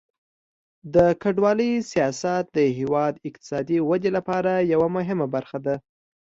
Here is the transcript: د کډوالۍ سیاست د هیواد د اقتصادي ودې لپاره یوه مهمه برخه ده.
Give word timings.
د 0.93 0.97
کډوالۍ 1.21 1.71
سیاست 1.91 2.43
د 2.57 2.59
هیواد 2.79 3.13
د 3.17 3.23
اقتصادي 3.29 3.77
ودې 3.89 4.11
لپاره 4.17 4.51
یوه 4.73 4.87
مهمه 4.97 5.25
برخه 5.35 5.57
ده. 5.65 5.75